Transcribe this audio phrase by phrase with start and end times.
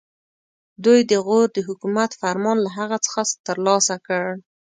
[0.83, 4.25] دوی د غور د حکومت فرمان له هغه څخه ترلاسه کړ.